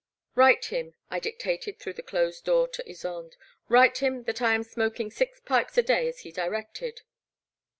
[0.33, 3.35] Write him," I dictated through the closed door to Ysonde,
[3.69, 7.01] —write him that I am smoking six pipes a day as he directed."